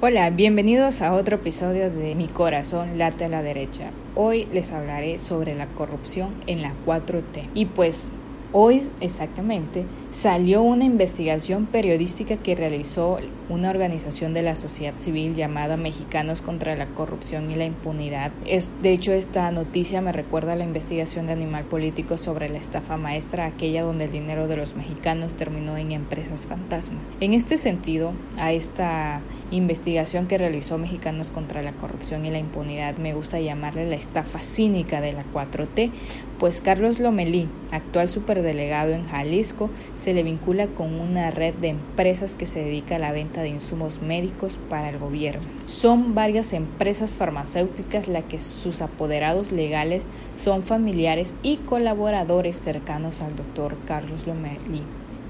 [0.00, 3.90] Hola, bienvenidos a otro episodio de Mi corazón late a la derecha.
[4.14, 7.48] Hoy les hablaré sobre la corrupción en la 4T.
[7.54, 8.10] Y pues
[8.58, 13.18] Hoy exactamente salió una investigación periodística que realizó
[13.50, 18.32] una organización de la sociedad civil llamada Mexicanos contra la Corrupción y la Impunidad.
[18.46, 22.56] Es, de hecho, esta noticia me recuerda a la investigación de Animal Político sobre la
[22.56, 26.98] estafa maestra, aquella donde el dinero de los mexicanos terminó en empresas fantasma.
[27.20, 29.20] En este sentido, a esta
[29.50, 34.40] investigación que realizó Mexicanos contra la Corrupción y la Impunidad me gusta llamarle la estafa
[34.40, 35.90] cínica de la 4T,
[36.38, 38.08] pues Carlos Lomelí, actual
[38.46, 43.00] superdelegado en Jalisco, se le vincula con una red de empresas que se dedica a
[43.00, 45.42] la venta de insumos médicos para el gobierno.
[45.64, 50.04] Son varias empresas farmacéuticas las que sus apoderados legales
[50.36, 54.82] son familiares y colaboradores cercanos al doctor Carlos Lomelí.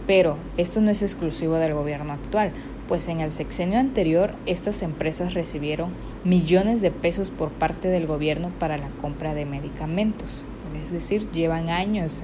[0.07, 2.53] Pero esto no es exclusivo del gobierno actual,
[2.87, 5.89] pues en el sexenio anterior estas empresas recibieron
[6.23, 10.45] millones de pesos por parte del gobierno para la compra de medicamentos
[10.83, 12.23] es decir, llevan años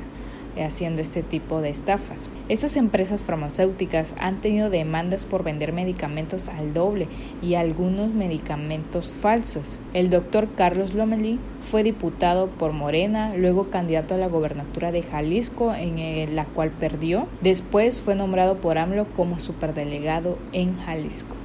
[0.61, 2.29] haciendo este tipo de estafas.
[2.49, 7.09] Estas empresas farmacéuticas han tenido demandas por vender medicamentos al doble
[7.41, 9.79] y algunos medicamentos falsos.
[9.95, 15.75] El doctor Carlos Lomelí fue diputado por Morena, luego candidato a la gobernatura de Jalisco,
[15.75, 17.27] en la cual perdió.
[17.41, 21.37] Después fue nombrado por AMLO como superdelegado en Jalisco.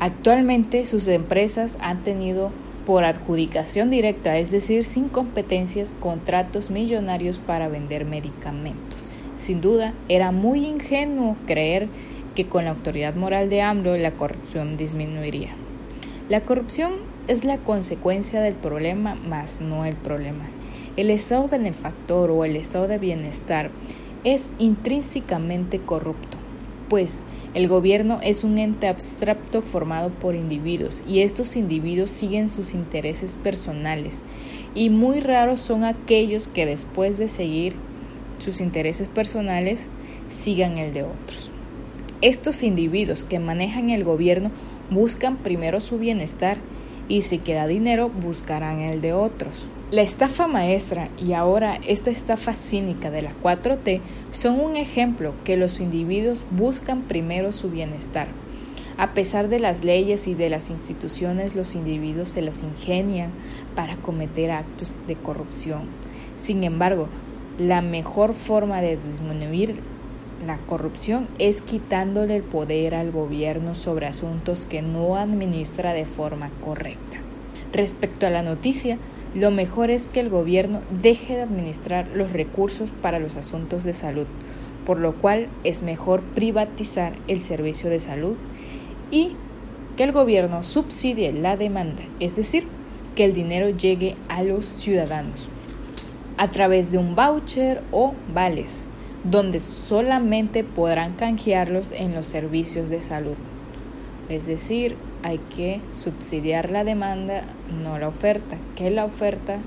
[0.00, 2.50] Actualmente sus empresas han tenido
[2.90, 8.98] por adjudicación directa, es decir, sin competencias, contratos millonarios para vender medicamentos.
[9.36, 11.86] Sin duda, era muy ingenuo creer
[12.34, 15.50] que con la autoridad moral de AMLO la corrupción disminuiría.
[16.28, 16.94] La corrupción
[17.28, 20.48] es la consecuencia del problema, más no el problema.
[20.96, 23.70] El estado benefactor o el estado de bienestar
[24.24, 26.39] es intrínsecamente corrupto
[26.90, 27.22] pues
[27.54, 33.34] el gobierno es un ente abstracto formado por individuos y estos individuos siguen sus intereses
[33.34, 34.22] personales
[34.74, 37.74] y muy raros son aquellos que después de seguir
[38.38, 39.86] sus intereses personales
[40.28, 41.52] sigan el de otros.
[42.22, 44.50] Estos individuos que manejan el gobierno
[44.90, 46.58] buscan primero su bienestar
[47.08, 49.68] y si queda dinero buscarán el de otros.
[49.90, 55.56] La estafa maestra y ahora esta estafa cínica de la 4T son un ejemplo que
[55.56, 58.28] los individuos buscan primero su bienestar.
[58.98, 63.32] A pesar de las leyes y de las instituciones, los individuos se las ingenian
[63.74, 65.88] para cometer actos de corrupción.
[66.38, 67.08] Sin embargo,
[67.58, 69.74] la mejor forma de disminuir
[70.46, 76.48] la corrupción es quitándole el poder al gobierno sobre asuntos que no administra de forma
[76.64, 77.18] correcta.
[77.72, 78.96] Respecto a la noticia,
[79.34, 83.92] lo mejor es que el gobierno deje de administrar los recursos para los asuntos de
[83.92, 84.26] salud,
[84.84, 88.36] por lo cual es mejor privatizar el servicio de salud
[89.10, 89.36] y
[89.96, 92.66] que el gobierno subsidie la demanda, es decir,
[93.14, 95.48] que el dinero llegue a los ciudadanos
[96.40, 98.82] a través de un voucher o vales,
[99.24, 103.34] donde solamente podrán canjearlos en los servicios de salud.
[104.30, 107.42] Es decir, hay que subsidiar la demanda,
[107.82, 108.56] no la oferta.
[108.76, 109.58] Que la oferta,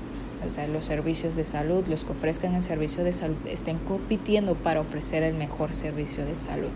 [0.44, 4.54] o sea, los servicios de salud, los que ofrezcan el servicio de salud, estén compitiendo
[4.54, 6.70] para ofrecer el mejor servicio de salud.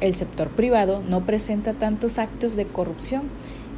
[0.00, 3.24] El sector privado no presenta tantos actos de corrupción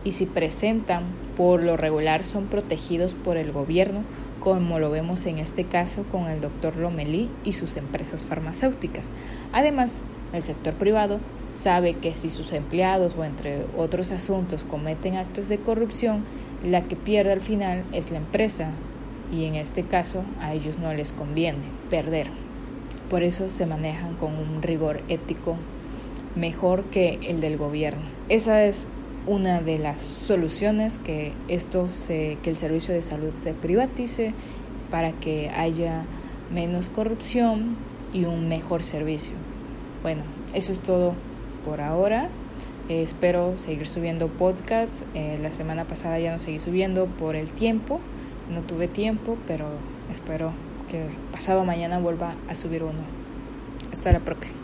[0.04, 1.02] y si presentan,
[1.36, 4.02] por lo regular son protegidos por el gobierno,
[4.38, 9.10] como lo vemos en este caso con el doctor Lomelí y sus empresas farmacéuticas.
[9.52, 10.02] Además,
[10.32, 11.18] el sector privado
[11.54, 16.24] sabe que si sus empleados o entre otros asuntos cometen actos de corrupción,
[16.64, 18.70] la que pierde al final es la empresa
[19.32, 22.28] y en este caso a ellos no les conviene perder.
[23.10, 25.56] Por eso se manejan con un rigor ético
[26.34, 28.02] mejor que el del gobierno.
[28.28, 28.86] Esa es
[29.26, 34.32] una de las soluciones que esto se, que el servicio de salud se privatice
[34.90, 36.04] para que haya
[36.52, 37.76] menos corrupción
[38.12, 39.34] y un mejor servicio.
[40.02, 40.22] Bueno,
[40.54, 41.14] eso es todo
[41.64, 42.28] por ahora.
[42.88, 45.04] Eh, espero seguir subiendo podcasts.
[45.14, 48.00] Eh, la semana pasada ya no seguí subiendo por el tiempo.
[48.52, 49.66] No tuve tiempo, pero
[50.12, 50.52] espero
[50.90, 53.00] que pasado mañana vuelva a subir uno.
[53.92, 54.61] Hasta la próxima.